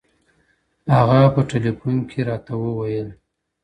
هغه 0.95 1.19
په 1.33 1.41
ټلیفون 1.49 1.95
کي 2.09 2.19
راته 2.29 2.53
وویل 2.63 3.09